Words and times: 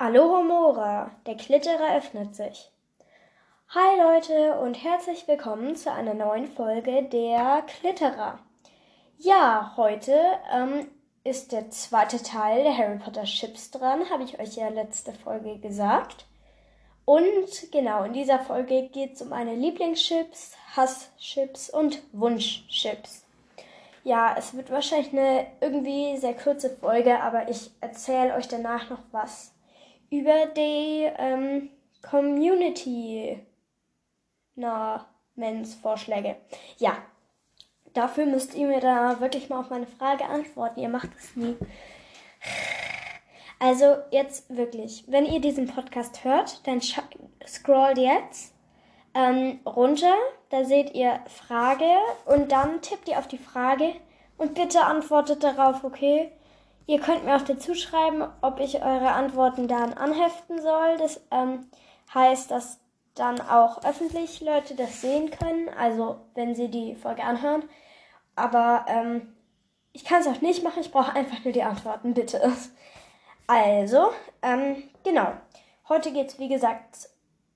Alohomora, 0.00 1.10
der 1.26 1.36
Klitterer 1.36 1.96
öffnet 1.96 2.36
sich. 2.36 2.70
Hi 3.70 3.98
Leute 3.98 4.60
und 4.60 4.74
herzlich 4.74 5.26
willkommen 5.26 5.74
zu 5.74 5.92
einer 5.92 6.14
neuen 6.14 6.46
Folge 6.46 7.02
der 7.02 7.64
Klitterer. 7.66 8.38
Ja, 9.18 9.72
heute 9.76 10.16
ähm, 10.52 10.86
ist 11.24 11.50
der 11.50 11.70
zweite 11.70 12.22
Teil 12.22 12.62
der 12.62 12.78
Harry 12.78 12.98
Potter 12.98 13.24
Chips 13.24 13.72
dran, 13.72 14.08
habe 14.08 14.22
ich 14.22 14.38
euch 14.38 14.54
ja 14.54 14.68
letzte 14.68 15.12
Folge 15.12 15.58
gesagt. 15.58 16.26
Und 17.04 17.72
genau, 17.72 18.04
in 18.04 18.12
dieser 18.12 18.38
Folge 18.38 18.88
geht 18.90 19.14
es 19.14 19.22
um 19.22 19.30
meine 19.30 19.56
Lieblingschips, 19.56 20.52
Hasschips 20.76 21.70
und 21.70 22.00
Wunschchips. 22.12 23.26
Ja, 24.04 24.36
es 24.38 24.56
wird 24.56 24.70
wahrscheinlich 24.70 25.12
eine 25.12 25.48
irgendwie 25.60 26.16
sehr 26.18 26.34
kurze 26.34 26.70
Folge, 26.70 27.20
aber 27.20 27.48
ich 27.48 27.72
erzähle 27.80 28.34
euch 28.34 28.46
danach 28.46 28.90
noch 28.90 29.02
was 29.10 29.57
über 30.10 30.46
die 30.46 31.08
ähm, 31.18 31.70
Community 32.02 33.40
Namensvorschläge. 34.54 36.36
Ja, 36.78 36.96
dafür 37.92 38.26
müsst 38.26 38.54
ihr 38.54 38.66
mir 38.66 38.80
da 38.80 39.20
wirklich 39.20 39.48
mal 39.48 39.60
auf 39.60 39.70
meine 39.70 39.86
Frage 39.86 40.24
antworten. 40.24 40.80
Ihr 40.80 40.88
macht 40.88 41.10
es 41.18 41.36
nie. 41.36 41.56
Also 43.60 43.96
jetzt 44.10 44.54
wirklich, 44.54 45.04
wenn 45.08 45.26
ihr 45.26 45.40
diesen 45.40 45.66
Podcast 45.66 46.24
hört, 46.24 46.66
dann 46.66 46.80
scrollt 46.80 47.98
jetzt 47.98 48.54
ähm, 49.14 49.58
runter, 49.66 50.14
da 50.50 50.64
seht 50.64 50.94
ihr 50.94 51.20
Frage 51.26 51.96
und 52.26 52.52
dann 52.52 52.80
tippt 52.82 53.08
ihr 53.08 53.18
auf 53.18 53.26
die 53.26 53.38
Frage 53.38 53.94
und 54.36 54.54
bitte 54.54 54.84
antwortet 54.84 55.42
darauf, 55.42 55.82
okay? 55.82 56.30
Ihr 56.88 57.00
könnt 57.00 57.26
mir 57.26 57.36
auch 57.36 57.42
dazu 57.42 57.74
schreiben, 57.74 58.24
ob 58.40 58.60
ich 58.60 58.76
eure 58.76 59.10
Antworten 59.10 59.68
dann 59.68 59.92
anheften 59.92 60.58
soll. 60.62 60.96
Das 60.96 61.20
ähm, 61.30 61.68
heißt, 62.14 62.50
dass 62.50 62.80
dann 63.14 63.42
auch 63.42 63.84
öffentlich 63.84 64.40
Leute 64.40 64.74
das 64.74 65.02
sehen 65.02 65.30
können, 65.30 65.68
also 65.68 66.16
wenn 66.34 66.54
sie 66.54 66.68
die 66.68 66.94
Folge 66.94 67.24
anhören. 67.24 67.62
Aber 68.36 68.86
ähm, 68.88 69.34
ich 69.92 70.02
kann 70.06 70.22
es 70.22 70.28
auch 70.28 70.40
nicht 70.40 70.64
machen, 70.64 70.80
ich 70.80 70.90
brauche 70.90 71.12
einfach 71.14 71.44
nur 71.44 71.52
die 71.52 71.62
Antworten, 71.62 72.14
bitte. 72.14 72.40
Also, 73.46 74.10
ähm, 74.40 74.82
genau. 75.04 75.32
Heute 75.90 76.10
geht 76.10 76.28
es, 76.28 76.38
wie 76.38 76.48
gesagt, 76.48 77.10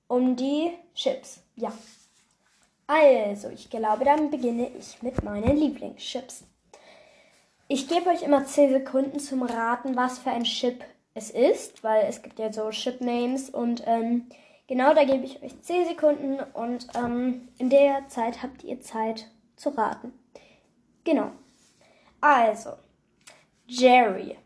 um 0.07 0.35
die 0.35 0.73
Chips. 0.93 1.41
Ja. 1.55 1.71
Also, 2.85 3.49
ich 3.49 3.71
glaube, 3.71 4.05
dann 4.05 4.29
beginne 4.29 4.69
ich 4.77 5.01
mit 5.01 5.23
meinen 5.23 5.57
Lieblingschips. 5.57 6.43
Ich 7.67 7.87
gebe 7.87 8.09
euch 8.09 8.23
immer 8.23 8.45
10 8.45 8.71
Sekunden 8.71 9.19
zum 9.19 9.41
Raten, 9.43 9.95
was 9.95 10.19
für 10.19 10.31
ein 10.31 10.43
Chip 10.43 10.83
es 11.13 11.29
ist, 11.29 11.83
weil 11.83 12.05
es 12.07 12.21
gibt 12.21 12.39
ja 12.39 12.51
so 12.51 12.69
Chip-Names 12.69 13.49
und 13.49 13.83
ähm, 13.85 14.27
genau 14.67 14.93
da 14.93 15.03
gebe 15.05 15.23
ich 15.25 15.41
euch 15.41 15.61
10 15.61 15.87
Sekunden 15.87 16.39
und 16.53 16.87
ähm, 16.95 17.47
in 17.57 17.69
der 17.69 18.07
Zeit 18.09 18.43
habt 18.43 18.63
ihr 18.63 18.81
Zeit 18.81 19.29
zu 19.55 19.69
raten. 19.69 20.11
Genau. 21.03 21.31
Also, 22.19 22.71
Jerry. 23.67 24.37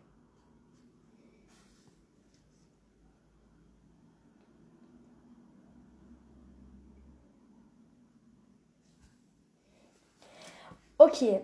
Okay, 11.00 11.42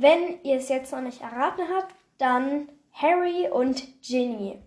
wenn 0.00 0.42
ihr 0.44 0.56
es 0.56 0.70
jetzt 0.70 0.92
noch 0.92 1.02
nicht 1.02 1.20
erraten 1.20 1.64
habt, 1.74 1.94
dann 2.16 2.68
Harry 2.92 3.48
und 3.50 3.82
Ginny. 4.02 4.58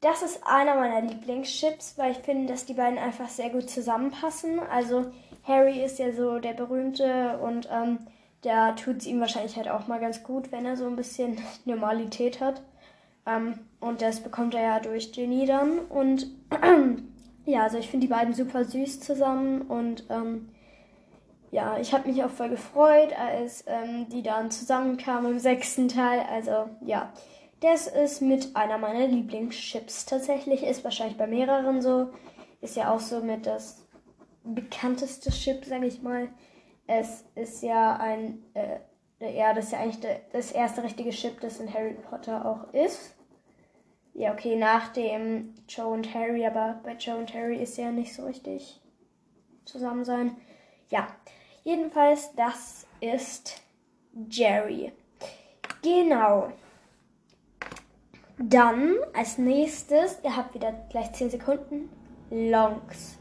Das 0.00 0.22
ist 0.22 0.46
einer 0.46 0.76
meiner 0.76 1.02
Lieblingschips, 1.02 1.98
weil 1.98 2.12
ich 2.12 2.18
finde, 2.18 2.52
dass 2.52 2.66
die 2.66 2.74
beiden 2.74 2.98
einfach 2.98 3.28
sehr 3.28 3.50
gut 3.50 3.68
zusammenpassen. 3.68 4.60
Also 4.60 5.10
Harry 5.42 5.84
ist 5.84 5.98
ja 5.98 6.12
so 6.12 6.38
der 6.38 6.54
berühmte 6.54 7.38
und 7.38 7.68
ähm, 7.70 7.98
da 8.42 8.72
tut 8.72 8.98
es 8.98 9.06
ihm 9.06 9.20
wahrscheinlich 9.20 9.56
halt 9.56 9.68
auch 9.68 9.88
mal 9.88 10.00
ganz 10.00 10.22
gut, 10.22 10.52
wenn 10.52 10.64
er 10.64 10.76
so 10.76 10.86
ein 10.86 10.96
bisschen 10.96 11.38
Normalität 11.64 12.40
hat. 12.40 12.62
Ähm, 13.26 13.58
und 13.80 14.02
das 14.02 14.20
bekommt 14.20 14.54
er 14.54 14.62
ja 14.62 14.80
durch 14.80 15.12
Ginny 15.12 15.46
dann. 15.46 15.80
Und 15.80 16.28
ja, 17.44 17.64
also 17.64 17.76
ich 17.76 17.90
finde 17.90 18.06
die 18.06 18.12
beiden 18.12 18.34
super 18.34 18.64
süß 18.64 19.00
zusammen 19.00 19.62
und 19.62 20.04
ähm, 20.10 20.48
ja, 21.50 21.78
ich 21.78 21.92
habe 21.92 22.08
mich 22.08 22.22
auch 22.22 22.30
voll 22.30 22.48
gefreut, 22.48 23.12
als 23.18 23.64
ähm, 23.66 24.08
die 24.08 24.22
dann 24.22 24.50
zusammenkamen 24.50 25.32
im 25.32 25.38
sechsten 25.38 25.88
Teil. 25.88 26.20
Also 26.30 26.70
ja, 26.82 27.12
das 27.60 27.88
ist 27.88 28.22
mit 28.22 28.54
einer 28.54 28.78
meiner 28.78 29.06
Lieblingschips. 29.06 30.06
Tatsächlich 30.06 30.62
ist 30.62 30.84
wahrscheinlich 30.84 31.18
bei 31.18 31.26
mehreren 31.26 31.82
so. 31.82 32.10
Ist 32.60 32.76
ja 32.76 32.92
auch 32.92 33.00
so 33.00 33.20
mit 33.20 33.46
das 33.46 33.86
bekannteste 34.44 35.30
Chip, 35.30 35.64
sage 35.64 35.86
ich 35.86 36.02
mal. 36.02 36.28
Es 36.86 37.24
ist 37.34 37.62
ja 37.62 37.96
ein, 37.96 38.42
äh, 38.54 39.36
ja, 39.36 39.52
das 39.52 39.66
ist 39.66 39.72
ja 39.72 39.80
eigentlich 39.80 40.06
das 40.32 40.52
erste 40.52 40.82
richtige 40.82 41.10
Chip, 41.10 41.40
das 41.40 41.58
in 41.58 41.72
Harry 41.72 41.94
Potter 41.94 42.44
auch 42.44 42.72
ist. 42.72 43.16
Ja, 44.14 44.32
okay, 44.32 44.56
nach 44.56 44.92
dem 44.92 45.54
Joe 45.68 45.88
und 45.88 46.14
Harry, 46.14 46.44
aber 46.46 46.80
bei 46.82 46.94
Joe 46.94 47.16
und 47.16 47.32
Harry 47.32 47.56
ist 47.62 47.76
ja 47.76 47.90
nicht 47.90 48.14
so 48.14 48.24
richtig 48.24 48.80
zusammen 49.64 50.04
sein. 50.04 50.36
Ja, 50.88 51.08
Jedenfalls, 51.62 52.34
das 52.34 52.86
ist 53.00 53.60
Jerry. 54.28 54.92
Genau. 55.82 56.52
Dann 58.38 58.96
als 59.12 59.36
nächstes, 59.36 60.18
ihr 60.24 60.34
habt 60.34 60.54
wieder 60.54 60.72
gleich 60.90 61.12
10 61.12 61.30
Sekunden, 61.30 61.90
Longs. 62.30 63.18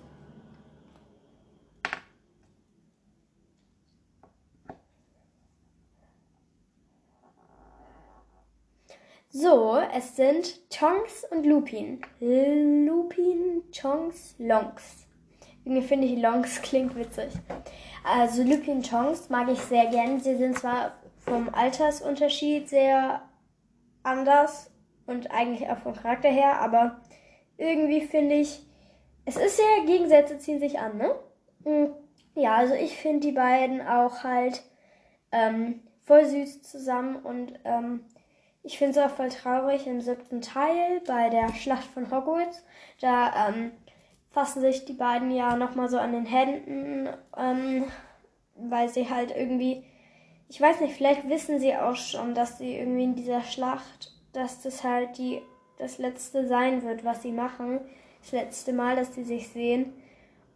So, 9.32 9.78
es 9.94 10.16
sind 10.16 10.70
Tongs 10.70 11.26
und 11.30 11.46
Lupin. 11.46 12.02
Lupin, 12.20 13.64
Tongs, 13.72 14.36
Longs. 14.40 15.09
Irgendwie 15.66 15.88
finde 15.88 16.08
ich 16.08 16.22
Longs 16.22 16.62
klingt 16.62 16.96
witzig. 16.96 17.34
Also 18.04 18.44
Lupin 18.44 18.82
Chongs 18.82 19.30
mag 19.30 19.50
ich 19.50 19.60
sehr 19.60 19.88
gern. 19.88 20.20
Sie 20.20 20.36
sind 20.36 20.58
zwar 20.58 20.94
vom 21.20 21.54
Altersunterschied 21.54 22.70
sehr 22.70 23.22
anders 24.04 24.72
und 25.06 25.32
eigentlich 25.32 25.70
auch 25.70 25.78
vom 25.80 25.94
Charakter 25.96 26.30
her, 26.30 26.62
aber 26.62 27.02
irgendwie 27.58 28.02
finde 28.02 28.36
ich, 28.36 28.66
es 29.26 29.36
ist 29.36 29.58
sehr, 29.58 29.86
Gegensätze 29.86 30.40
ziehen 30.40 30.60
sich 30.60 30.80
an, 30.80 30.98
ne? 30.98 31.16
Hm, 31.64 31.94
ja, 32.36 32.56
also 32.56 32.74
ich 32.74 32.98
finde 32.98 33.28
die 33.28 33.34
beiden 33.34 33.86
auch 33.86 34.24
halt 34.24 34.64
ähm, 35.32 35.82
voll 36.06 36.26
süß 36.26 36.64
zusammen 36.64 37.18
und 37.18 37.54
ähm, 37.66 38.06
ich 38.64 38.78
finde 38.78 39.00
es 39.00 39.06
auch 39.06 39.16
voll 39.16 39.30
traurig 39.30 39.88
im 39.88 40.02
siebten 40.02 40.42
Teil 40.42 41.02
bei 41.06 41.30
der 41.30 41.54
Schlacht 41.54 41.86
von 41.86 42.12
Hogwarts. 42.12 42.64
Da 43.00 43.50
ähm, 43.50 43.72
fassen 44.40 44.62
sich 44.62 44.86
die 44.86 44.94
beiden 44.94 45.32
ja 45.32 45.58
nochmal 45.58 45.90
so 45.90 45.98
an 45.98 46.14
den 46.14 46.26
Händen, 46.26 47.10
ähm, 47.36 47.84
weil 48.56 48.88
sie 48.88 49.10
halt 49.10 49.36
irgendwie, 49.36 49.84
ich 50.48 50.62
weiß 50.62 50.80
nicht, 50.80 50.96
vielleicht 50.96 51.28
wissen 51.28 51.60
sie 51.60 51.76
auch 51.76 51.98
schon, 51.98 52.34
dass 52.34 52.58
sie 52.58 52.78
irgendwie 52.78 53.04
in 53.04 53.16
dieser 53.16 53.42
Schlacht, 53.42 54.14
dass 54.32 54.62
das 54.62 54.86
halt 54.86 55.18
die, 55.18 55.42
das 55.78 55.98
letzte 55.98 56.48
sein 56.48 56.84
wird, 56.84 57.04
was 57.04 57.22
sie 57.22 57.34
machen. 57.34 57.82
Das 58.22 58.32
letzte 58.32 58.72
Mal, 58.72 58.96
dass 58.96 59.14
sie 59.14 59.26
sich 59.26 59.50
sehen. 59.50 59.92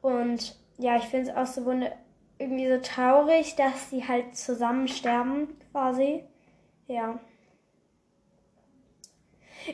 Und 0.01 0.57
ja, 0.77 0.95
ich 0.95 1.03
finde 1.03 1.31
es 1.31 1.35
auch 1.35 1.45
so 1.45 1.65
wunder 1.65 1.91
irgendwie 2.39 2.69
so 2.69 2.77
traurig, 2.77 3.55
dass 3.57 3.89
sie 3.89 4.07
halt 4.07 4.37
zusammen 4.37 4.87
sterben, 4.87 5.57
quasi. 5.73 6.23
Ja. 6.87 7.19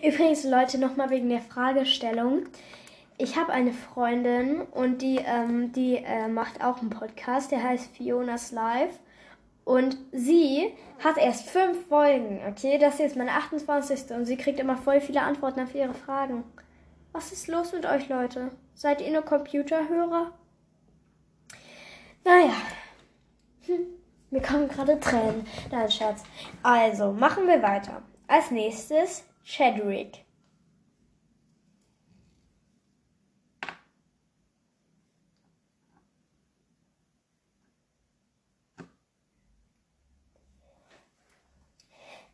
Übrigens, 0.02 0.46
Leute, 0.46 0.80
nochmal 0.80 1.12
wegen 1.12 1.30
der 1.30 1.42
Fragestellung 1.42 2.48
ich 3.20 3.36
habe 3.36 3.52
eine 3.52 3.74
Freundin 3.74 4.62
und 4.62 5.02
die, 5.02 5.18
ähm, 5.18 5.74
die 5.74 5.98
äh, 5.98 6.30
macht 6.30 6.64
auch 6.64 6.80
einen 6.80 6.90
Podcast, 6.90 7.52
der 7.52 7.62
heißt 7.62 7.92
Fionas 7.96 8.52
Live. 8.52 8.98
Und 9.66 9.98
sie 10.14 10.74
hat 11.04 11.18
erst 11.18 11.50
fünf 11.50 11.88
Folgen, 11.88 12.42
okay? 12.50 12.78
Das 12.80 12.98
hier 12.98 13.06
ist 13.06 13.18
meine 13.18 13.34
28. 13.34 14.12
und 14.12 14.26
sie 14.26 14.38
kriegt 14.38 14.60
immer 14.60 14.78
voll 14.78 15.02
viele 15.02 15.22
Antworten 15.22 15.60
auf 15.60 15.76
ihre 15.76 15.94
Fragen. 15.94 16.46
Was 17.12 17.34
ist 17.34 17.50
los 17.50 17.74
mit 17.74 17.86
euch, 17.86 18.08
Leute? 18.08 18.52
Seid 18.74 19.02
ihr 19.02 19.12
nur 19.12 19.24
Computerhörer? 19.24 20.32
Naja. 22.24 22.54
Hm. 23.66 23.86
Mir 24.32 24.42
kommen 24.42 24.70
gerade 24.70 24.98
Tränen. 25.00 25.46
Nein, 25.72 25.92
Schatz. 25.92 26.24
Also, 26.64 27.12
machen 27.12 27.48
wir 27.48 27.62
weiter. 27.62 28.02
Als 28.28 28.50
nächstes 28.50 29.26
Chadwick. 29.44 30.24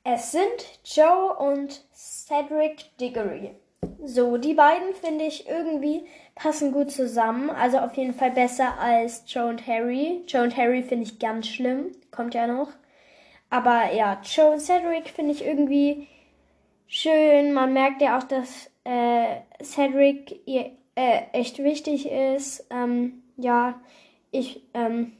Es 0.07 0.31
sind 0.31 0.79
Joe 0.83 1.35
und 1.35 1.83
Cedric 1.91 2.95
Diggory. 2.99 3.55
So, 4.03 4.37
die 4.37 4.53
beiden 4.53 4.93
finde 4.93 5.25
ich 5.25 5.49
irgendwie 5.49 6.05
passen 6.35 6.71
gut 6.71 6.91
zusammen. 6.91 7.49
Also 7.49 7.79
auf 7.79 7.95
jeden 7.95 8.13
Fall 8.13 8.29
besser 8.29 8.77
als 8.79 9.23
Joe 9.25 9.47
und 9.47 9.65
Harry. 9.65 10.21
Joe 10.27 10.43
und 10.43 10.55
Harry 10.55 10.83
finde 10.83 11.05
ich 11.05 11.17
ganz 11.17 11.47
schlimm. 11.47 11.91
Kommt 12.11 12.35
ja 12.35 12.45
noch. 12.45 12.69
Aber 13.49 13.91
ja, 13.93 14.21
Joe 14.23 14.51
und 14.51 14.59
Cedric 14.59 15.09
finde 15.09 15.31
ich 15.31 15.43
irgendwie 15.43 16.07
schön. 16.85 17.51
Man 17.51 17.73
merkt 17.73 17.99
ja 17.99 18.19
auch, 18.19 18.23
dass 18.23 18.69
äh, 18.83 19.37
Cedric 19.63 20.39
ihr 20.45 20.69
äh, 20.93 21.21
echt 21.33 21.57
wichtig 21.57 22.07
ist. 22.07 22.67
Ähm, 22.69 23.23
ja, 23.37 23.81
ich 24.29 24.61
ähm, 24.75 25.13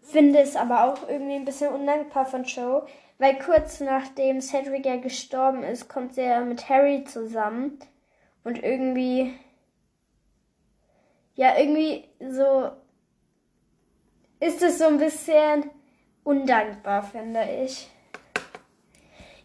finde 0.00 0.38
es 0.38 0.56
aber 0.56 0.84
auch 0.84 1.10
irgendwie 1.10 1.34
ein 1.34 1.44
bisschen 1.44 1.74
undankbar 1.74 2.24
von 2.24 2.44
Joe, 2.44 2.86
weil 3.18 3.38
kurz 3.38 3.80
nachdem 3.80 4.40
Cedric 4.40 4.86
ja 4.86 4.96
gestorben 4.96 5.62
ist, 5.62 5.88
kommt 5.88 6.18
er 6.18 6.44
mit 6.44 6.68
Harry 6.68 7.04
zusammen 7.04 7.78
und 8.42 8.62
irgendwie 8.62 9.34
ja 11.34 11.56
irgendwie 11.58 12.04
so 12.20 12.70
ist 14.40 14.62
es 14.62 14.78
so 14.78 14.86
ein 14.86 14.98
bisschen 14.98 15.70
undankbar, 16.22 17.02
finde 17.02 17.44
ich. 17.64 17.88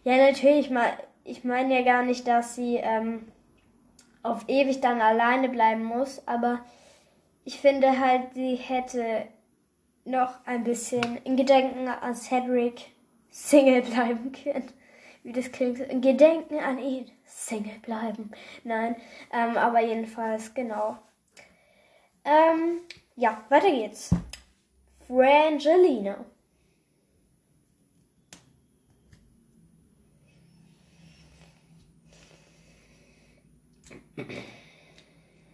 Ja, 0.04 0.16
natürlich 0.16 0.70
mal. 0.70 0.92
Ich 1.24 1.44
meine 1.44 1.74
ja 1.78 1.84
gar 1.84 2.02
nicht, 2.02 2.26
dass 2.26 2.54
sie 2.54 2.76
ähm, 2.76 3.30
auf 4.22 4.48
ewig 4.48 4.80
dann 4.80 5.00
alleine 5.00 5.48
bleiben 5.48 5.84
muss, 5.84 6.26
aber 6.26 6.60
ich 7.44 7.60
finde 7.60 8.00
halt, 8.00 8.34
sie 8.34 8.56
hätte 8.56 9.26
noch 10.04 10.44
ein 10.46 10.64
bisschen 10.64 11.18
in 11.24 11.36
Gedenken 11.36 11.88
an 11.88 12.14
Cedric 12.14 12.86
Single 13.30 13.82
bleiben 13.82 14.32
können. 14.32 14.72
Wie 15.22 15.32
das 15.32 15.52
klingt. 15.52 15.80
In 15.80 16.00
Gedenken 16.00 16.58
an 16.58 16.78
ihn 16.78 17.10
Single 17.24 17.78
bleiben. 17.80 18.30
Nein, 18.64 18.96
ähm, 19.32 19.56
aber 19.56 19.80
jedenfalls, 19.80 20.52
genau. 20.54 20.98
Ähm, 22.24 22.80
ja, 23.16 23.44
weiter 23.48 23.70
geht's. 23.70 24.10
Frangelina. 25.06 26.24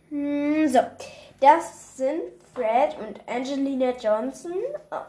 Hm, 0.08 0.68
so, 0.68 0.78
das 1.40 1.96
sind 1.96 2.22
Fred 2.54 2.96
und 2.98 3.20
Angelina 3.28 3.90
Johnson 3.90 4.54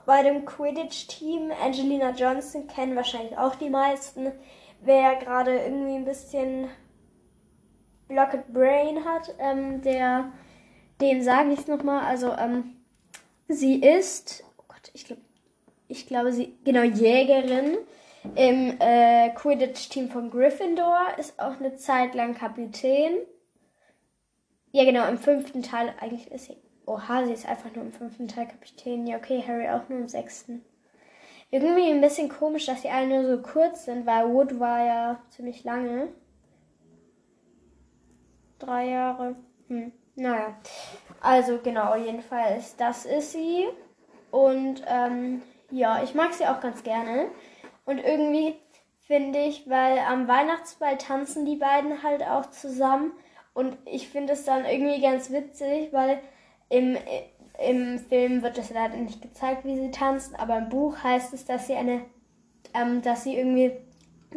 bei 0.05 0.23
dem 0.23 0.45
Quidditch-Team. 0.45 1.51
Angelina 1.63 2.11
Johnson 2.11 2.67
kennen 2.67 2.95
wahrscheinlich 2.95 3.37
auch 3.37 3.55
die 3.55 3.69
meisten. 3.69 4.31
Wer 4.81 5.15
gerade 5.15 5.57
irgendwie 5.57 5.95
ein 5.95 6.05
bisschen 6.05 6.69
Blocked 8.07 8.53
Brain 8.53 9.03
hat, 9.05 9.33
ähm, 9.39 9.81
der, 9.81 10.31
dem 11.01 11.21
sage 11.21 11.53
ich 11.53 11.59
es 11.59 11.67
nochmal. 11.67 12.05
Also, 12.05 12.33
ähm, 12.33 12.75
sie 13.47 13.81
ist, 13.81 14.43
oh 14.57 14.63
Gott, 14.67 14.91
ich 14.93 15.05
glaube, 15.05 15.21
ich 15.87 16.07
glaube, 16.07 16.33
sie, 16.33 16.57
genau, 16.63 16.83
Jägerin 16.83 17.77
im 18.35 18.75
äh, 18.79 19.29
Quidditch-Team 19.29 20.09
von 20.09 20.29
Gryffindor, 20.29 21.07
ist 21.17 21.39
auch 21.39 21.59
eine 21.59 21.77
Zeit 21.77 22.13
lang 22.13 22.35
Kapitän. 22.35 23.19
Ja, 24.77 24.83
genau, 24.83 25.07
im 25.07 25.17
fünften 25.17 25.63
Teil, 25.63 25.91
eigentlich 25.99 26.31
ist 26.31 26.45
sie, 26.45 26.57
oha, 26.85 27.25
sie 27.25 27.33
ist 27.33 27.49
einfach 27.49 27.73
nur 27.73 27.83
im 27.83 27.91
fünften 27.91 28.27
Teil 28.27 28.45
Kapitän. 28.45 29.07
Ja, 29.07 29.17
okay, 29.17 29.43
Harry 29.47 29.67
auch 29.67 29.89
nur 29.89 29.97
im 29.97 30.07
sechsten. 30.07 30.63
Irgendwie 31.49 31.89
ein 31.89 31.99
bisschen 31.99 32.29
komisch, 32.29 32.67
dass 32.67 32.83
die 32.83 32.89
alle 32.91 33.07
nur 33.07 33.37
so 33.37 33.41
kurz 33.41 33.85
sind, 33.85 34.05
weil 34.05 34.31
Wood 34.31 34.59
war 34.59 34.85
ja 34.85 35.19
ziemlich 35.31 35.63
lange. 35.63 36.09
Drei 38.59 38.89
Jahre. 38.89 39.35
Hm, 39.67 39.93
naja. 40.13 40.55
Also 41.21 41.57
genau, 41.57 41.95
jedenfalls, 41.95 42.75
das 42.75 43.07
ist 43.07 43.31
sie. 43.31 43.65
Und 44.29 44.83
ähm, 44.85 45.41
ja, 45.71 46.03
ich 46.03 46.13
mag 46.13 46.35
sie 46.35 46.45
auch 46.45 46.59
ganz 46.59 46.83
gerne. 46.83 47.31
Und 47.85 47.97
irgendwie 47.97 48.59
finde 48.99 49.39
ich, 49.39 49.67
weil 49.67 49.97
am 49.97 50.27
Weihnachtsball 50.27 50.99
tanzen 50.99 51.45
die 51.45 51.55
beiden 51.55 52.03
halt 52.03 52.21
auch 52.21 52.45
zusammen. 52.51 53.13
Und 53.57 53.75
ich 53.85 54.07
finde 54.07 54.33
es 54.33 54.45
dann 54.45 54.65
irgendwie 54.65 55.01
ganz 55.01 55.31
witzig, 55.31 55.91
weil 55.91 56.19
im, 56.69 56.95
im 57.67 57.97
Film 57.97 58.43
wird 58.43 58.59
es 58.59 58.69
leider 58.69 58.95
nicht 58.97 59.19
gezeigt, 59.19 59.65
wie 59.65 59.75
sie 59.75 59.89
tanzen, 59.89 60.35
aber 60.35 60.59
im 60.59 60.69
Buch 60.69 60.95
heißt 61.03 61.33
es, 61.33 61.45
dass 61.45 61.65
sie 61.65 61.73
eine, 61.73 62.05
ähm, 62.75 63.01
dass 63.01 63.23
sie 63.23 63.35
irgendwie 63.35 63.71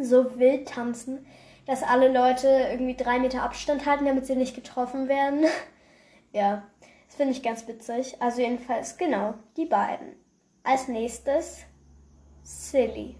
so 0.00 0.38
wild 0.38 0.70
tanzen, 0.70 1.26
dass 1.66 1.82
alle 1.82 2.10
Leute 2.10 2.48
irgendwie 2.70 2.94
drei 2.94 3.18
Meter 3.18 3.42
Abstand 3.42 3.84
halten, 3.84 4.06
damit 4.06 4.24
sie 4.24 4.36
nicht 4.36 4.54
getroffen 4.54 5.06
werden. 5.06 5.44
ja, 6.32 6.62
das 7.06 7.16
finde 7.16 7.32
ich 7.32 7.42
ganz 7.42 7.68
witzig. 7.68 8.16
Also 8.22 8.40
jedenfalls, 8.40 8.96
genau, 8.96 9.34
die 9.58 9.66
beiden. 9.66 10.14
Als 10.62 10.88
nächstes 10.88 11.66
Silly. 12.42 13.16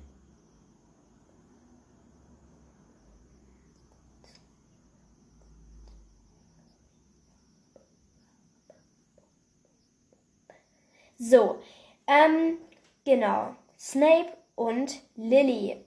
So, 11.23 11.61
ähm, 12.07 12.57
genau. 13.05 13.55
Snape 13.79 14.33
und 14.55 15.03
Lily. 15.17 15.85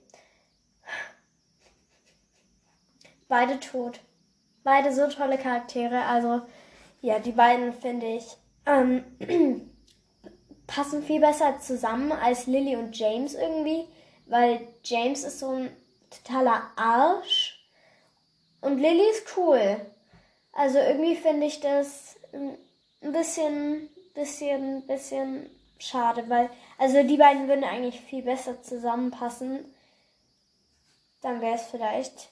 Beide 3.26 3.58
tot. 3.58 3.98
Beide 4.62 4.94
so 4.94 5.08
tolle 5.08 5.36
Charaktere. 5.36 6.04
Also, 6.04 6.42
ja, 7.00 7.18
die 7.18 7.32
beiden 7.32 7.72
finde 7.72 8.06
ich 8.06 8.36
ähm, 8.64 9.02
passen 10.68 11.02
viel 11.02 11.18
besser 11.20 11.58
zusammen 11.58 12.12
als 12.12 12.46
Lily 12.46 12.76
und 12.76 12.96
James 12.96 13.34
irgendwie, 13.34 13.88
weil 14.26 14.60
James 14.84 15.24
ist 15.24 15.40
so 15.40 15.48
ein 15.48 15.76
totaler 16.10 16.70
Arsch 16.76 17.68
und 18.60 18.78
Lily 18.78 19.10
ist 19.10 19.36
cool. 19.36 19.84
Also 20.52 20.78
irgendwie 20.78 21.16
finde 21.16 21.46
ich 21.46 21.58
das 21.58 22.16
ein 22.32 22.56
bisschen 23.12 23.90
bisschen, 24.14 24.86
bisschen 24.86 25.50
schade, 25.78 26.28
weil, 26.28 26.50
also 26.78 27.02
die 27.02 27.16
beiden 27.16 27.48
würden 27.48 27.64
eigentlich 27.64 28.00
viel 28.00 28.22
besser 28.22 28.62
zusammenpassen. 28.62 29.64
Dann 31.20 31.40
wäre 31.40 31.56
es 31.56 31.62
vielleicht 31.64 32.28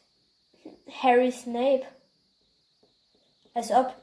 Harry 1.03 1.33
Snape. 1.33 1.87
Als 3.55 3.71
ob. 3.71 3.95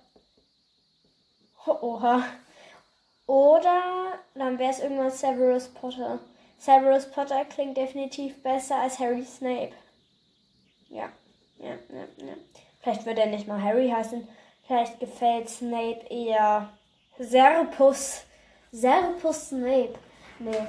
Oha. 1.65 2.23
Oder 3.27 4.19
dann 4.33 4.57
wäre 4.57 4.71
es 4.71 4.79
irgendwann 4.79 5.11
Severus 5.11 5.67
Potter. 5.69 6.19
Severus 6.57 7.09
Potter 7.11 7.45
klingt 7.45 7.77
definitiv 7.77 8.41
besser 8.41 8.77
als 8.77 8.99
Harry 8.99 9.23
Snape. 9.23 9.73
Ja, 10.89 11.09
ja, 11.59 11.69
ja, 11.69 12.25
ja. 12.25 12.33
Vielleicht 12.81 13.05
würde 13.05 13.21
er 13.21 13.27
nicht 13.27 13.47
mal 13.47 13.61
Harry 13.61 13.89
heißen. 13.89 14.27
Vielleicht 14.65 14.99
gefällt 14.99 15.49
Snape 15.49 16.05
eher 16.09 16.69
Serpus. 17.19 18.23
Serpus 18.71 19.49
Snape. 19.49 19.95
Nee. 20.39 20.67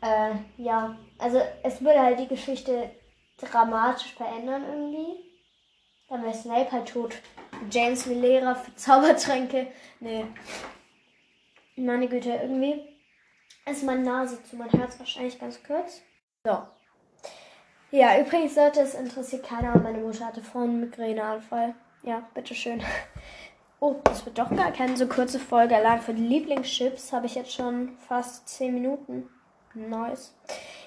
Äh, 0.00 0.32
ja. 0.56 0.96
Also 1.18 1.40
es 1.62 1.80
würde 1.80 2.00
halt 2.00 2.18
die 2.18 2.28
Geschichte 2.28 2.90
dramatisch 3.38 4.14
verändern 4.14 4.64
irgendwie. 4.68 5.24
Dann 6.08 6.24
wäre 6.24 6.34
Snape 6.34 6.72
halt 6.72 6.88
tot. 6.88 7.14
James 7.70 8.08
wie 8.08 8.14
Lehrer 8.14 8.56
für 8.56 8.74
Zaubertränke. 8.74 9.68
Nee. 10.00 10.24
Meine 11.76 12.08
Güte, 12.08 12.30
irgendwie 12.30 12.82
ist 13.70 13.84
meine 13.84 14.02
Nase 14.02 14.42
zu 14.42 14.56
mein 14.56 14.70
Herz 14.70 14.98
wahrscheinlich 14.98 15.38
ganz 15.38 15.62
kurz. 15.62 16.02
So. 16.44 16.58
Ja, 17.90 18.18
übrigens 18.20 18.54
sollte 18.54 18.80
es 18.80 18.94
interessiert 18.94 19.44
keiner, 19.44 19.76
meine 19.78 19.98
Mutter 19.98 20.26
hatte 20.26 20.42
vorhin 20.42 20.70
einen 20.70 20.80
Migräneanfall. 20.80 21.74
Ja, 22.02 22.28
bitteschön. 22.34 22.82
Oh, 23.82 23.96
das 24.04 24.26
wird 24.26 24.38
doch 24.38 24.50
gar 24.54 24.72
keine 24.72 24.94
so 24.94 25.06
kurze 25.06 25.38
Folge. 25.38 25.74
Allein 25.74 26.02
für 26.02 26.12
die 26.12 26.26
Lieblingschips 26.26 27.14
habe 27.14 27.24
ich 27.24 27.34
jetzt 27.34 27.54
schon 27.54 27.96
fast 27.96 28.46
10 28.46 28.74
Minuten. 28.74 29.30
Nice. 29.72 30.34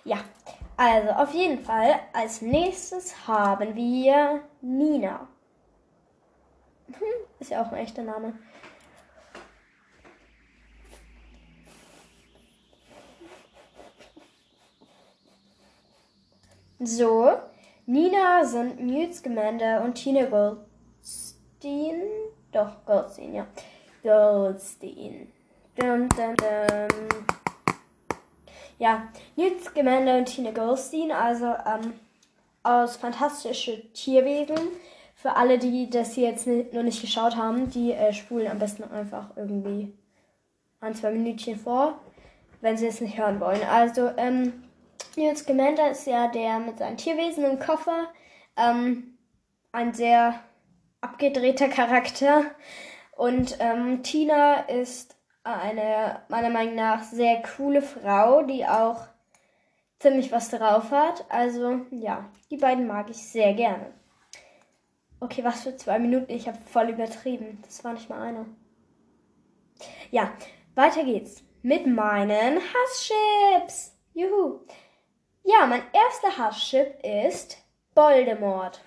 Ja, 0.04 0.18
also 0.78 1.10
auf 1.10 1.34
jeden 1.34 1.58
Fall. 1.58 1.96
Als 2.14 2.44
nächstes 2.44 3.28
haben 3.28 3.76
wir 3.76 4.42
Nina. 4.62 5.28
Hm, 6.88 7.26
ist 7.40 7.50
ja 7.50 7.64
auch 7.64 7.72
ein 7.72 7.80
echter 7.80 8.04
Name. 8.04 8.38
So, 16.80 17.32
Nina 17.88 18.46
sind 18.46 18.82
Newt 18.82 19.16
Scamander 19.16 19.84
und 19.84 19.96
Tina 19.96 20.26
Goldstein 20.26 22.02
doch, 22.54 22.86
Goldstein, 22.86 23.34
ja. 23.34 23.48
Goldstein. 24.04 25.32
Dum, 25.76 26.08
dum, 26.10 26.36
dum. 26.36 27.26
Ja, 28.80 29.08
Newt 29.36 29.64
Scamander 29.64 30.18
und 30.18 30.26
Tina 30.26 30.52
Goldstein, 30.52 31.12
also 31.12 31.46
ähm, 31.46 31.94
aus 32.64 32.98
Fantastische 32.98 33.92
Tierwesen, 33.94 34.58
für 35.16 35.36
alle, 35.36 35.58
die 35.58 35.90
das 35.90 36.14
hier 36.14 36.30
jetzt 36.30 36.48
noch 36.48 36.84
nicht 36.84 37.02
geschaut 37.02 37.36
haben, 37.36 37.70
die 37.70 37.94
äh, 37.94 38.14
spulen 38.14 38.48
am 38.48 38.60
besten 38.60 38.84
einfach 38.84 39.30
irgendwie 39.36 39.94
ein, 40.82 40.96
zwei 40.96 41.12
Minütchen 41.12 41.58
vor, 41.58 41.98
wenn 42.62 42.78
sie 42.78 42.88
es 42.88 43.00
nicht 43.00 43.18
hören 43.18 43.40
wollen. 43.40 43.64
Also, 43.64 44.12
ähm, 44.18 44.64
Newt 45.16 45.38
Scamander 45.38 45.92
ist 45.92 46.08
ja 46.08 46.28
der 46.28 46.60
mit 46.60 46.80
seinem 46.80 46.98
Tierwesen 46.98 47.46
im 47.46 47.60
Koffer. 47.60 48.08
Ähm, 48.58 49.18
ein 49.72 49.94
sehr 49.94 50.40
abgedrehter 51.04 51.70
Charakter. 51.70 52.46
Und 53.16 53.58
ähm, 53.60 54.02
Tina 54.04 54.62
ist 54.62 55.16
eine 55.44 56.22
meiner 56.30 56.50
Meinung 56.50 56.76
nach 56.76 57.04
sehr 57.04 57.42
coole 57.42 57.82
Frau, 57.82 58.44
die 58.44 58.66
auch 58.66 59.08
ziemlich 60.00 60.32
was 60.32 60.50
drauf 60.50 60.92
hat. 60.92 61.26
Also 61.30 61.82
ja, 61.92 62.30
die 62.50 62.58
beiden 62.58 62.88
mag 62.88 63.10
ich 63.10 63.18
sehr 63.18 63.54
gerne. 63.54 63.94
Okay, 65.20 65.44
was 65.44 65.64
für 65.64 65.76
zwei 65.76 66.00
Minuten? 66.00 66.32
Ich 66.32 66.48
habe 66.48 66.58
voll 66.66 66.90
übertrieben. 66.90 67.62
Das 67.66 67.84
war 67.84 67.94
nicht 67.94 68.10
mal 68.10 68.22
eine. 68.22 68.46
Ja, 70.12 70.32
weiter 70.76 71.04
geht's 71.04 71.44
mit 71.62 71.88
meinen 71.88 72.60
Hasschips. 72.60 73.96
Juhu. 74.14 74.60
Ja, 75.44 75.66
mein 75.66 75.82
erster 75.92 76.38
Hasschip 76.38 77.00
ist 77.04 77.58
Voldemort. 77.96 78.82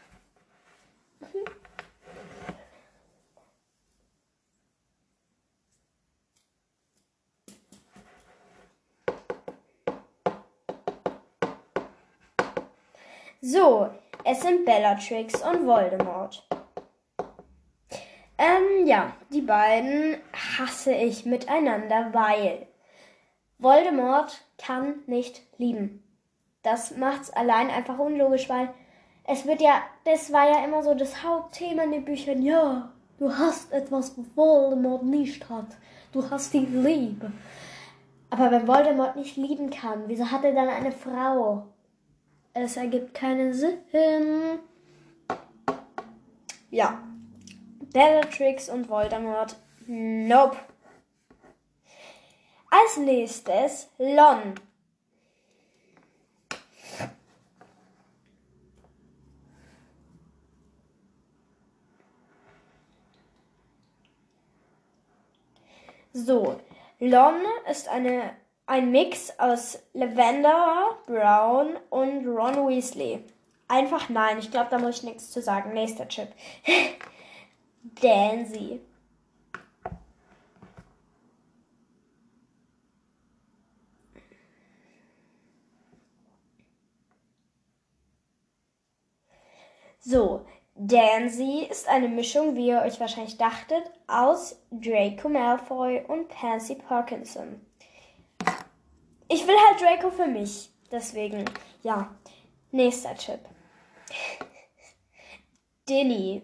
So, 13.42 13.90
es 14.24 14.40
sind 14.40 14.64
Bellatrix 14.64 15.42
und 15.42 15.66
Voldemort. 15.66 16.48
Ähm, 18.38 18.86
ja, 18.86 19.12
die 19.30 19.42
beiden 19.42 20.16
hasse 20.32 20.94
ich 20.94 21.26
miteinander, 21.26 22.08
weil 22.12 22.66
Voldemort 23.58 24.42
kann 24.56 25.02
nicht 25.06 25.42
lieben. 25.58 26.02
Das 26.62 26.96
macht's 26.96 27.30
allein 27.30 27.70
einfach 27.70 27.98
unlogisch, 27.98 28.48
weil 28.48 28.72
es 29.24 29.46
wird 29.46 29.60
ja, 29.60 29.82
das 30.04 30.32
war 30.32 30.48
ja 30.48 30.64
immer 30.64 30.82
so 30.82 30.94
das 30.94 31.22
Hauptthema 31.22 31.82
in 31.84 31.92
den 31.92 32.04
Büchern. 32.04 32.42
Ja, 32.42 32.90
du 33.18 33.36
hast 33.36 33.70
etwas, 33.72 34.16
was 34.16 34.26
Voldemort 34.34 35.04
nicht 35.04 35.48
hat. 35.50 35.76
Du 36.12 36.28
hast 36.30 36.54
die 36.54 36.60
Liebe. 36.60 37.32
Aber 38.30 38.50
wenn 38.50 38.66
Voldemort 38.66 39.16
nicht 39.16 39.36
lieben 39.36 39.70
kann, 39.70 40.04
wieso 40.06 40.30
hat 40.30 40.44
er 40.44 40.52
dann 40.52 40.68
eine 40.68 40.92
Frau? 40.92 41.66
Es 42.58 42.78
ergibt 42.78 43.12
keinen 43.12 43.52
Sinn. 43.52 44.60
Ja. 46.70 47.02
Bellatrix 47.92 48.70
und 48.70 48.88
Voldemort. 48.88 49.56
Nope. 49.86 50.56
Als 52.70 52.96
nächstes 52.96 53.90
Lon. 53.98 54.54
So, 66.14 66.58
Lon 67.00 67.42
ist 67.70 67.88
eine 67.88 68.34
ein 68.66 68.90
Mix 68.90 69.32
aus 69.38 69.78
Lavender, 69.94 70.98
Brown 71.06 71.76
und 71.90 72.26
Ron 72.26 72.68
Weasley. 72.68 73.24
Einfach 73.68 74.08
nein, 74.08 74.38
ich 74.38 74.50
glaube, 74.50 74.68
da 74.70 74.78
muss 74.78 74.98
ich 74.98 75.02
nichts 75.04 75.30
zu 75.30 75.40
sagen. 75.40 75.72
Nächster 75.72 76.08
Chip. 76.08 76.28
Danzy. 78.00 78.80
So, 90.00 90.46
Danzy 90.76 91.66
ist 91.68 91.88
eine 91.88 92.08
Mischung, 92.08 92.54
wie 92.54 92.68
ihr 92.68 92.82
euch 92.82 93.00
wahrscheinlich 93.00 93.38
dachtet, 93.38 93.82
aus 94.06 94.56
Draco 94.70 95.28
Malfoy 95.28 96.04
und 96.06 96.28
Pansy 96.28 96.76
Parkinson. 96.76 97.60
Ich 99.28 99.46
will 99.46 99.56
halt 99.68 99.80
Draco 99.80 100.10
für 100.10 100.26
mich. 100.26 100.70
Deswegen, 100.90 101.44
ja. 101.82 102.14
Nächster 102.70 103.14
Chip. 103.16 103.40
Dilly. 105.88 106.42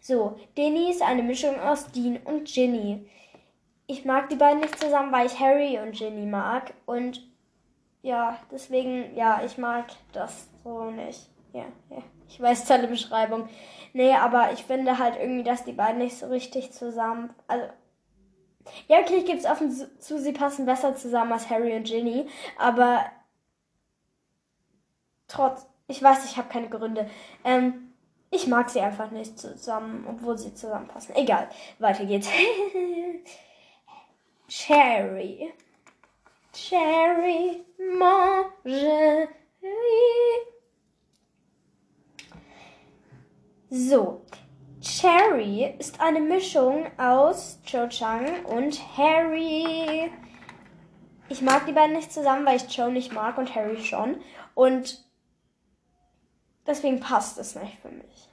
So, 0.00 0.38
Dini 0.56 0.90
ist 0.90 1.02
eine 1.02 1.22
Mischung 1.22 1.58
aus 1.58 1.90
Dean 1.90 2.18
und 2.18 2.44
Ginny. 2.46 3.08
Ich 3.88 4.04
mag 4.04 4.28
die 4.28 4.36
beiden 4.36 4.60
nicht 4.60 4.78
zusammen, 4.78 5.12
weil 5.12 5.26
ich 5.26 5.40
Harry 5.40 5.78
und 5.80 5.96
Ginny 5.96 6.26
mag. 6.26 6.74
Und 6.86 7.28
ja, 8.02 8.40
deswegen, 8.52 9.16
ja, 9.16 9.44
ich 9.44 9.58
mag 9.58 9.86
das 10.12 10.48
so 10.62 10.90
nicht 10.90 11.35
ja, 11.56 11.64
ja. 11.90 12.02
Ich 12.28 12.40
weiß 12.40 12.66
tolle 12.66 12.88
Beschreibung. 12.88 13.48
Nee, 13.92 14.14
aber 14.14 14.52
ich 14.52 14.64
finde 14.64 14.98
halt 14.98 15.16
irgendwie, 15.18 15.44
dass 15.44 15.64
die 15.64 15.72
beiden 15.72 15.98
nicht 15.98 16.18
so 16.18 16.26
richtig 16.26 16.72
zusammen. 16.72 17.30
Also. 17.46 17.66
Ja, 18.88 18.98
okay, 18.98 19.16
ich 19.16 19.26
gebe 19.26 19.38
es 19.38 19.46
offen 19.46 19.70
zu, 19.70 20.18
sie 20.18 20.32
passen 20.32 20.66
besser 20.66 20.96
zusammen 20.96 21.32
als 21.32 21.48
Harry 21.48 21.76
und 21.76 21.84
Ginny. 21.84 22.28
Aber 22.58 23.06
trotz, 25.28 25.66
ich 25.86 26.02
weiß, 26.02 26.24
ich 26.24 26.36
habe 26.36 26.48
keine 26.48 26.68
Gründe. 26.68 27.08
Ähm, 27.44 27.92
ich 28.30 28.48
mag 28.48 28.70
sie 28.70 28.80
einfach 28.80 29.12
nicht 29.12 29.38
zusammen, 29.38 30.04
obwohl 30.08 30.36
sie 30.36 30.52
zusammenpassen. 30.52 31.14
Egal, 31.14 31.48
weiter 31.78 32.04
geht's. 32.04 32.28
Cherry. 34.48 35.52
Cherry, 36.52 37.64
mange. 37.98 39.28
So, 43.68 44.22
Cherry 44.80 45.74
ist 45.80 46.00
eine 46.00 46.20
Mischung 46.20 46.86
aus 46.98 47.58
Cho 47.64 47.88
Chang 47.88 48.44
und 48.44 48.80
Harry. 48.96 50.08
Ich 51.28 51.42
mag 51.42 51.66
die 51.66 51.72
beiden 51.72 51.96
nicht 51.96 52.12
zusammen, 52.12 52.46
weil 52.46 52.58
ich 52.58 52.68
Cho 52.68 52.88
nicht 52.88 53.12
mag 53.12 53.38
und 53.38 53.52
Harry 53.56 53.82
schon. 53.82 54.20
Und 54.54 55.04
deswegen 56.64 57.00
passt 57.00 57.38
es 57.38 57.56
nicht 57.56 57.78
für 57.82 57.88
mich. 57.88 58.28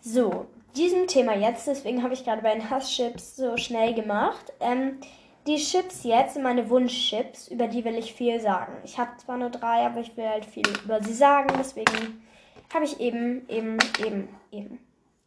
So, 0.00 0.46
diesem 0.74 1.08
Thema 1.08 1.36
jetzt, 1.36 1.66
deswegen 1.66 2.02
habe 2.02 2.14
ich 2.14 2.24
gerade 2.24 2.40
bei 2.40 2.54
den 2.54 2.70
Hasschips 2.70 3.36
so 3.36 3.58
schnell 3.58 3.92
gemacht. 3.92 4.50
Ähm, 4.60 4.98
die 5.46 5.56
Chips 5.56 6.04
jetzt 6.04 6.34
sind 6.34 6.42
meine 6.42 6.70
Wunschchips, 6.70 7.48
über 7.48 7.68
die 7.68 7.84
will 7.84 7.98
ich 7.98 8.14
viel 8.14 8.40
sagen. 8.40 8.72
Ich 8.82 8.98
habe 8.98 9.10
zwar 9.18 9.36
nur 9.36 9.50
drei, 9.50 9.84
aber 9.84 10.00
ich 10.00 10.16
will 10.16 10.26
halt 10.26 10.46
viel 10.46 10.64
über 10.84 11.02
sie 11.02 11.12
sagen, 11.12 11.54
deswegen 11.58 12.22
habe 12.74 12.84
ich 12.84 13.00
eben, 13.00 13.48
eben, 13.48 13.78
eben, 14.04 14.28
eben, 14.50 14.80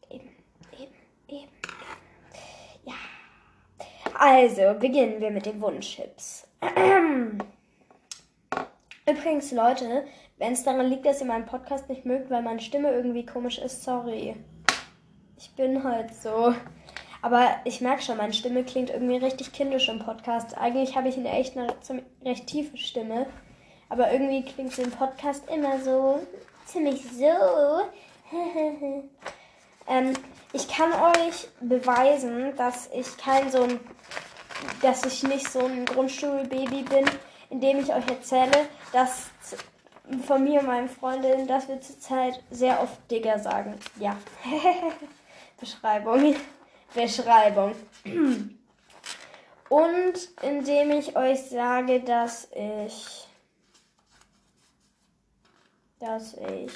eben, 0.10 0.30
eben, 0.78 0.94
eben. 1.30 1.52
Ja. 2.84 2.94
Also, 4.14 4.78
beginnen 4.78 5.22
wir 5.22 5.32
mit 5.32 5.46
den 5.46 5.62
Wunschchips. 5.62 6.46
Übrigens, 9.10 9.52
Leute, 9.54 10.06
wenn 10.38 10.52
es 10.52 10.64
daran 10.64 10.88
liegt, 10.88 11.06
dass 11.06 11.22
ihr 11.22 11.28
meinen 11.28 11.46
Podcast 11.46 11.88
nicht 11.88 12.06
mögt, 12.06 12.30
weil 12.30 12.42
meine 12.42 12.60
Stimme 12.60 12.92
irgendwie 12.92 13.26
komisch 13.26 13.58
ist, 13.60 13.84
sorry. 13.84 14.36
Ich 15.38 15.52
bin 15.52 15.84
halt 15.84 16.14
so. 16.14 16.54
Aber 17.22 17.56
ich 17.64 17.80
merke 17.80 18.02
schon, 18.02 18.18
meine 18.18 18.34
Stimme 18.34 18.64
klingt 18.66 18.90
irgendwie 18.90 19.18
richtig 19.18 19.54
kindisch 19.54 19.88
im 19.88 20.00
Podcast. 20.00 20.58
Eigentlich 20.58 20.98
habe 20.98 21.08
ich 21.08 21.18
eine 21.18 21.32
echt 21.32 21.58
eine 21.58 21.74
recht 22.24 22.48
tiefe 22.48 22.78
Stimme. 22.78 23.28
Aber 23.90 24.12
irgendwie 24.12 24.44
klingt 24.44 24.74
sie 24.74 24.82
im 24.82 24.92
Podcast 24.92 25.50
immer 25.50 25.80
so 25.80 26.20
ziemlich 26.68 27.04
so. 27.04 27.82
ähm, 29.88 30.14
ich 30.54 30.68
kann 30.68 30.92
euch 30.94 31.48
beweisen, 31.62 32.56
dass 32.56 32.90
ich 32.94 33.18
kein 33.18 33.52
so 33.52 33.64
ein, 33.64 33.80
dass 34.82 35.06
ich 35.06 35.24
nicht 35.24 35.50
so 35.50 35.60
ein 35.66 35.86
Grundschulbaby 35.86 36.84
bin, 36.84 37.06
indem 37.50 37.80
ich 37.80 37.94
euch 37.94 38.08
erzähle, 38.08 38.68
dass 38.92 39.28
von 40.26 40.44
mir 40.44 40.62
und 40.62 40.68
meinen 40.68 40.90
Freundinnen, 40.90 41.48
dass 41.48 41.68
wir 41.68 41.82
zurzeit 41.82 42.42
sehr 42.50 42.82
oft 42.82 42.96
Digger 43.12 43.40
sagen. 43.40 43.76
Ja. 44.00 44.16
Beschreibung. 45.60 46.36
Beschreibung. 46.94 47.76
Und 49.70 50.14
indem 50.44 50.92
ich 50.92 51.18
euch 51.18 51.42
sage, 51.50 52.00
dass 52.00 52.48
ich 52.56 53.27
dass 56.00 56.36
ich 56.36 56.72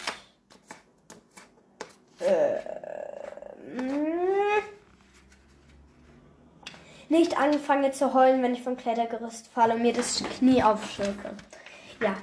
äh, 2.20 2.60
nicht 7.10 7.38
anfange 7.38 7.92
zu 7.92 8.14
heulen, 8.14 8.42
wenn 8.42 8.54
ich 8.54 8.64
vom 8.64 8.78
Klettergerüst 8.78 9.48
falle 9.48 9.76
und 9.76 9.82
mir 9.82 9.94
das 9.94 10.24
Knie 10.24 10.64
aufschürke. 10.64 11.32
Ja. 12.00 12.16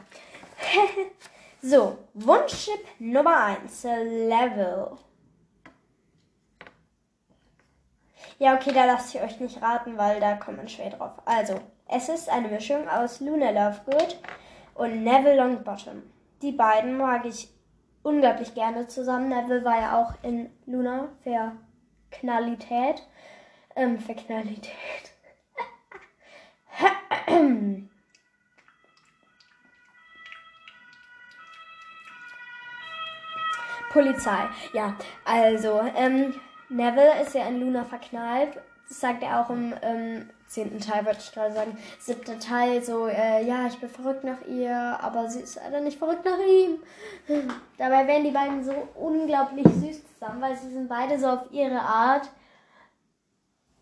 so, 1.62 1.99
Wunschchip 2.14 2.81
Nummer 2.99 3.45
1, 3.45 3.83
Level. 3.85 4.97
Ja, 8.38 8.55
okay, 8.55 8.73
da 8.73 8.85
lasse 8.85 9.19
ich 9.19 9.25
euch 9.25 9.40
nicht 9.40 9.61
raten, 9.61 9.99
weil 9.99 10.21
da 10.21 10.37
kommt 10.37 10.59
man 10.59 10.69
schwer 10.69 10.90
drauf. 10.90 11.12
Also, 11.25 11.61
es 11.88 12.09
ist 12.09 12.28
eine 12.28 12.49
Mischung 12.49 12.88
aus 12.88 13.21
Luna 13.21 13.50
Lovegood 13.50 14.17
und 14.75 15.02
Neville 15.02 15.37
Longbottom. 15.37 16.02
Die 16.42 16.52
beiden 16.52 16.97
mag 16.97 17.25
ich 17.25 17.49
unglaublich 18.02 18.54
gerne 18.54 18.87
zusammen. 18.87 19.28
Neville 19.28 19.64
war 19.64 19.80
ja 19.80 20.00
auch 20.00 20.14
in 20.23 20.50
Luna 20.66 21.09
für 21.23 21.52
Knallität. 22.11 23.02
Ähm, 23.75 23.99
für 23.99 24.14
Knallität. 24.14 24.73
Polizei. 33.90 34.49
Ja, 34.73 34.97
also, 35.25 35.80
ähm, 35.97 36.35
Neville 36.68 37.23
ist 37.23 37.35
ja 37.35 37.49
in 37.49 37.61
Luna 37.61 37.85
verknallt. 37.85 38.59
Das 38.88 39.00
sagt 39.00 39.23
er 39.23 39.40
auch 39.40 39.50
im 39.50 39.75
ähm, 39.83 40.30
zehnten 40.47 40.80
Teil, 40.80 41.04
wollte 41.04 41.21
ich 41.21 41.33
gerade 41.33 41.54
sagen. 41.54 41.76
Siebter 42.00 42.38
Teil, 42.38 42.83
so, 42.83 43.07
äh, 43.07 43.45
ja, 43.45 43.66
ich 43.66 43.78
bin 43.78 43.90
verrückt 43.90 44.25
nach 44.25 44.47
ihr, 44.47 44.75
aber 44.75 45.28
sie 45.28 45.40
ist 45.40 45.57
leider 45.57 45.80
nicht 45.80 45.99
verrückt 45.99 46.25
nach 46.25 46.38
ihm. 46.38 46.78
Dabei 47.78 48.07
wären 48.07 48.25
die 48.25 48.30
beiden 48.30 48.64
so 48.64 48.73
unglaublich 48.95 49.66
süß 49.66 50.14
zusammen, 50.14 50.40
weil 50.40 50.57
sie 50.57 50.71
sind 50.71 50.88
beide 50.88 51.18
so 51.18 51.28
auf 51.28 51.52
ihre 51.52 51.80
Art 51.80 52.30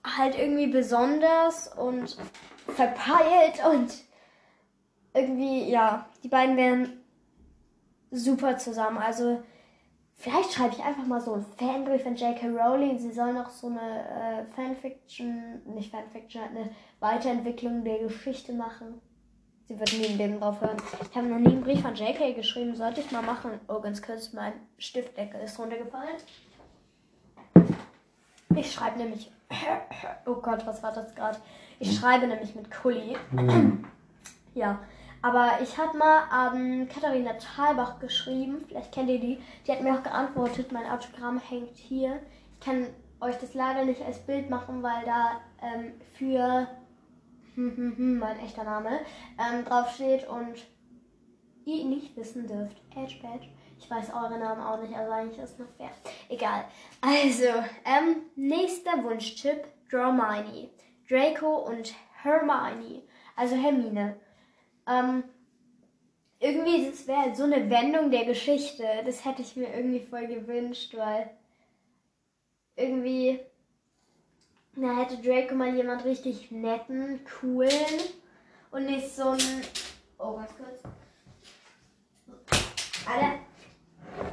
halt 0.04 0.38
irgendwie 0.38 0.68
besonders 0.68 1.68
und 1.68 2.16
verpeilt 2.68 3.64
und 3.72 3.92
irgendwie, 5.14 5.70
ja, 5.70 6.06
die 6.22 6.28
beiden 6.28 6.56
wären 6.56 7.00
super 8.10 8.58
zusammen. 8.58 8.98
Also, 8.98 9.42
Vielleicht 10.18 10.52
schreibe 10.52 10.74
ich 10.74 10.82
einfach 10.82 11.06
mal 11.06 11.20
so 11.20 11.34
ein 11.34 11.44
Fanbrief 11.58 12.06
an 12.06 12.16
J.K. 12.16 12.48
Rowling. 12.48 12.98
Sie 12.98 13.12
soll 13.12 13.34
noch 13.34 13.50
so 13.50 13.66
eine 13.68 13.80
äh, 13.80 14.44
Fanfiction, 14.54 15.60
nicht 15.66 15.90
Fanfiction, 15.90 16.42
eine 16.42 16.70
Weiterentwicklung 17.00 17.84
der 17.84 17.98
Geschichte 17.98 18.52
machen. 18.54 19.00
Sie 19.68 19.78
wird 19.78 19.92
nie 19.92 20.06
im 20.06 20.16
Leben 20.16 20.40
drauf 20.40 20.60
hören. 20.60 20.76
Ich 21.02 21.16
habe 21.16 21.26
noch 21.26 21.38
nie 21.38 21.48
einen 21.48 21.62
Brief 21.62 21.84
an 21.84 21.94
J.K. 21.94 22.32
geschrieben. 22.32 22.74
Sollte 22.74 23.00
ich 23.00 23.10
mal 23.10 23.22
machen. 23.22 23.60
Oh, 23.68 23.80
ganz 23.80 24.00
kurz, 24.00 24.32
mein 24.32 24.54
Stiftdeckel 24.78 25.40
ist 25.40 25.58
runtergefallen. 25.58 26.16
Ich 28.54 28.72
schreibe 28.72 28.98
nämlich. 28.98 29.30
Oh 30.28 30.34
Gott, 30.34 30.66
was 30.66 30.82
war 30.82 30.92
das 30.92 31.14
gerade? 31.14 31.38
Ich 31.78 31.96
schreibe 31.96 32.26
nämlich 32.26 32.54
mit 32.56 32.68
Kuli. 32.70 33.16
Hm. 33.30 33.84
ja. 34.54 34.80
Aber 35.22 35.58
ich 35.62 35.76
habe 35.78 35.96
mal 35.98 36.24
an 36.30 36.88
Katharina 36.88 37.32
Thalbach 37.34 37.98
geschrieben, 37.98 38.64
vielleicht 38.68 38.92
kennt 38.92 39.10
ihr 39.10 39.18
die. 39.18 39.38
Die 39.66 39.72
hat 39.72 39.82
mir 39.82 39.94
auch 39.94 40.02
geantwortet, 40.02 40.72
mein 40.72 40.88
Autogramm 40.90 41.40
hängt 41.40 41.76
hier. 41.76 42.20
Ich 42.58 42.64
kann 42.64 42.86
euch 43.20 43.36
das 43.38 43.54
leider 43.54 43.84
nicht 43.84 44.02
als 44.02 44.18
Bild 44.18 44.50
machen, 44.50 44.82
weil 44.82 45.04
da 45.04 45.40
ähm, 45.62 45.94
für 46.14 46.68
mein 47.56 48.38
echter 48.40 48.64
Name 48.64 49.00
ähm, 49.38 49.64
draufsteht 49.64 50.28
und 50.28 50.66
ihr 51.64 51.84
nicht 51.84 52.16
wissen 52.16 52.46
dürft. 52.46 52.76
Edge 52.94 53.16
Badge. 53.22 53.48
Ich 53.78 53.90
weiß 53.90 54.10
eure 54.12 54.38
Namen 54.38 54.62
auch 54.62 54.80
nicht, 54.80 54.94
also 54.94 55.12
eigentlich 55.12 55.38
ist 55.38 55.52
es 55.52 55.58
noch 55.58 55.68
fair. 55.76 55.90
Egal. 56.28 56.64
Also, 57.00 57.62
ähm, 57.84 58.22
nächster 58.36 59.02
Wunschtipp: 59.04 59.64
Dramini. 59.90 60.70
Draco 61.08 61.66
und 61.68 61.94
Hermione. 62.22 63.02
Also 63.36 63.54
Hermine. 63.54 64.16
Ähm, 64.86 65.24
irgendwie, 66.38 66.90
das 66.90 67.06
wäre 67.06 67.34
so 67.34 67.44
eine 67.44 67.70
Wendung 67.70 68.10
der 68.10 68.24
Geschichte. 68.24 68.84
Das 69.04 69.24
hätte 69.24 69.42
ich 69.42 69.56
mir 69.56 69.74
irgendwie 69.74 70.00
voll 70.00 70.26
gewünscht, 70.26 70.94
weil 70.96 71.30
irgendwie, 72.76 73.40
da 74.74 74.96
hätte 74.96 75.16
Draco 75.16 75.54
mal 75.54 75.74
jemand 75.74 76.04
richtig 76.04 76.50
netten, 76.50 77.20
coolen 77.24 78.00
und 78.70 78.86
nicht 78.86 79.14
so 79.14 79.30
ein. 79.30 79.62
Oh, 80.18 80.36
ganz 80.36 80.50
kurz. 80.56 80.82
Alter. 83.06 83.38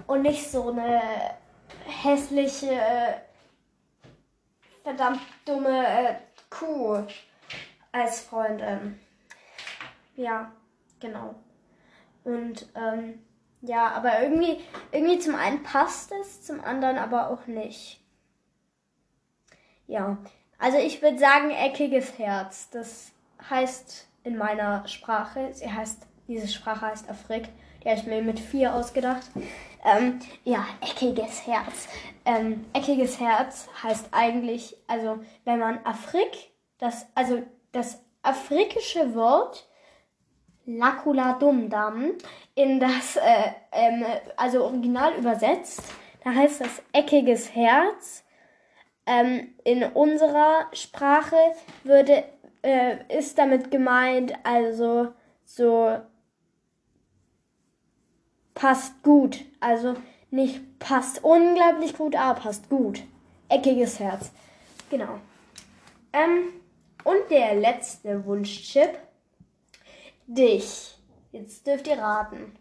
Und 0.08 0.22
nicht 0.24 0.50
so 0.50 0.70
eine 0.70 1.02
hässliche, 1.86 3.22
verdammt 4.84 5.22
dumme 5.46 5.86
äh, 5.88 6.16
Kuh 6.50 7.04
als 7.92 8.22
Freundin. 8.22 9.00
Ja, 10.16 10.52
genau. 11.00 11.36
Und 12.24 12.68
ähm, 12.76 13.20
ja, 13.62 13.92
aber 13.92 14.22
irgendwie, 14.22 14.62
irgendwie 14.92 15.20
zum 15.20 15.36
einen 15.36 15.64
passt 15.64 16.12
es, 16.12 16.44
zum 16.44 16.62
anderen 16.62 16.98
aber 16.98 17.30
auch 17.30 17.48
nicht. 17.48 18.02
Ja, 19.88 20.18
also 20.58 20.78
ich 20.78 21.02
würde 21.02 21.18
sagen 21.18 21.52
eckiges 21.52 22.18
Herz. 22.18 22.70
Das 22.70 23.12
heißt 23.50 24.08
in 24.24 24.38
meiner 24.38 24.88
Sprache, 24.88 25.54
sie 25.54 25.72
heißt, 25.72 26.08
diese 26.28 26.48
Sprache 26.48 26.88
heißt 26.88 27.10
Afrik. 27.10 27.50
Die 27.84 27.90
habe 27.90 28.00
ich 28.00 28.06
mir 28.06 28.22
mit 28.22 28.40
vier 28.40 28.74
ausgedacht. 28.74 29.30
Ähm, 29.84 30.20
ja, 30.46 30.66
eckiges 30.80 31.46
Herz. 31.46 31.90
Ähm, 32.26 32.66
eckiges 32.74 33.20
Herz 33.20 33.68
heißt 33.84 34.08
eigentlich, 34.12 34.78
also 34.88 35.20
wenn 35.44 35.60
man 35.60 35.86
Afrik, 35.86 36.52
das, 36.78 37.06
also 37.16 37.44
das 37.74 38.02
afrikische 38.22 39.14
Wort 39.16 39.68
Lacula 40.66 41.34
Dumdam 41.34 42.12
in 42.56 42.80
das, 42.80 43.18
äh, 43.18 43.52
ähm, 43.72 44.06
also 44.38 44.64
original 44.64 45.16
übersetzt, 45.16 45.84
da 46.24 46.34
heißt 46.34 46.62
das 46.62 46.82
eckiges 46.94 47.54
Herz. 47.54 48.24
Ähm, 49.06 49.54
in 49.66 49.84
unserer 49.84 50.68
Sprache 50.72 51.36
würde, 51.84 52.24
äh, 52.62 52.96
ist 53.18 53.38
damit 53.38 53.70
gemeint, 53.70 54.34
also 54.44 55.10
so 55.44 55.98
passt 58.54 59.04
gut. 59.04 59.44
Also 59.60 59.96
nicht 60.32 60.80
passt 60.80 61.24
unglaublich 61.24 61.98
gut, 61.98 62.16
aber 62.16 62.40
passt 62.40 62.70
gut. 62.70 63.04
Eckiges 63.50 64.00
Herz. 64.00 64.32
Genau. 64.90 65.20
Ähm, 66.14 66.54
und 67.04 67.30
der 67.30 67.56
letzte 67.56 68.26
Wunschchip 68.26 68.98
dich. 70.28 70.96
Jetzt 71.32 71.66
dürft 71.66 71.88
ihr 71.88 71.98
raten. 71.98 72.58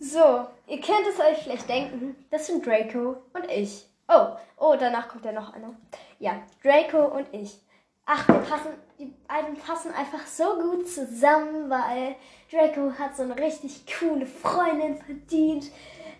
So, 0.00 0.46
ihr 0.66 0.80
könnt 0.80 1.06
es 1.12 1.20
euch 1.20 1.38
vielleicht 1.42 1.68
denken, 1.68 2.16
das 2.30 2.46
sind 2.46 2.64
Draco 2.64 3.16
und 3.34 3.50
ich. 3.50 3.84
Oh, 4.08 4.36
oh, 4.56 4.76
danach 4.78 5.08
kommt 5.08 5.24
ja 5.24 5.32
noch 5.32 5.52
einer. 5.52 5.74
Ja, 6.18 6.42
Draco 6.62 7.04
und 7.04 7.26
ich. 7.32 7.60
Ach, 8.06 8.26
wir 8.26 8.38
passen, 8.38 8.70
die 8.98 9.12
beiden 9.26 9.56
passen 9.56 9.92
einfach 9.92 10.26
so 10.26 10.58
gut 10.58 10.88
zusammen, 10.88 11.68
weil 11.68 12.16
Draco 12.50 12.92
hat 12.98 13.16
so 13.16 13.24
eine 13.24 13.36
richtig 13.36 13.84
coole 13.98 14.24
Freundin 14.24 14.96
verdient. 14.96 15.70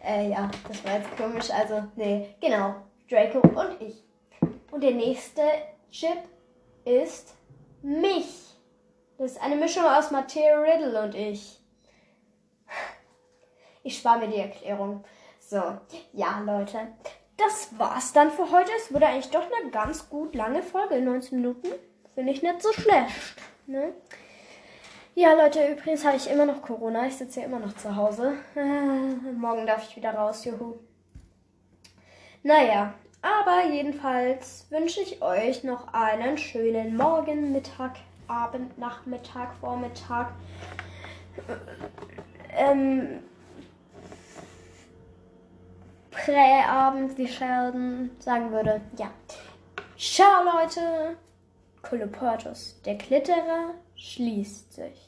Äh, 0.04 0.30
ja, 0.30 0.50
das 0.66 0.84
war 0.84 0.94
jetzt 0.94 1.16
komisch. 1.16 1.50
Also, 1.50 1.84
nee, 1.96 2.34
genau. 2.40 2.76
Draco 3.10 3.40
und 3.40 3.80
ich. 3.80 4.04
Und 4.70 4.82
der 4.82 4.92
nächste 4.92 5.42
Chip 5.90 6.18
ist 6.84 7.34
mich. 7.82 8.56
Das 9.16 9.32
ist 9.32 9.42
eine 9.42 9.56
Mischung 9.56 9.84
aus 9.84 10.10
Mateo 10.10 10.60
Riddle 10.60 11.02
und 11.02 11.14
ich. 11.14 11.60
Ich 13.82 13.98
spare 13.98 14.18
mir 14.18 14.28
die 14.28 14.40
Erklärung. 14.40 15.04
So, 15.40 15.62
ja, 16.12 16.40
Leute. 16.40 16.88
Das 17.36 17.78
war's 17.78 18.12
dann 18.12 18.30
für 18.30 18.50
heute. 18.50 18.70
Es 18.76 18.92
wurde 18.92 19.06
eigentlich 19.06 19.30
doch 19.30 19.44
eine 19.50 19.70
ganz 19.70 20.10
gut 20.10 20.34
lange 20.34 20.62
Folge. 20.62 21.00
19 21.00 21.40
Minuten. 21.40 21.68
Finde 22.14 22.32
ich 22.32 22.42
nicht 22.42 22.60
so 22.60 22.72
schlecht. 22.72 23.14
Ne? 23.66 23.94
Ja, 25.20 25.32
Leute, 25.32 25.66
übrigens 25.72 26.04
habe 26.04 26.16
ich 26.16 26.30
immer 26.30 26.46
noch 26.46 26.62
Corona. 26.62 27.08
Ich 27.08 27.16
sitze 27.16 27.40
ja 27.40 27.46
immer 27.46 27.58
noch 27.58 27.74
zu 27.74 27.96
Hause. 27.96 28.34
Äh, 28.54 29.32
morgen 29.36 29.66
darf 29.66 29.82
ich 29.88 29.96
wieder 29.96 30.14
raus, 30.14 30.44
juhu. 30.44 30.76
Naja, 32.44 32.94
aber 33.20 33.64
jedenfalls 33.68 34.68
wünsche 34.70 35.00
ich 35.00 35.20
euch 35.20 35.64
noch 35.64 35.92
einen 35.92 36.38
schönen 36.38 36.96
Morgen, 36.96 37.50
Mittag, 37.50 37.96
Abend, 38.28 38.78
Nachmittag, 38.78 39.56
Vormittag. 39.60 40.30
Ähm, 42.56 43.24
Präabend, 46.12 47.18
wie 47.18 47.26
Sheldon 47.26 48.10
sagen 48.20 48.52
würde. 48.52 48.80
Ja. 48.96 49.10
Ciao, 49.98 50.44
Leute. 50.44 51.16
Koloportus, 51.82 52.80
der 52.84 52.96
Klitterer, 52.96 53.74
schließt 53.96 54.74
sich. 54.74 55.07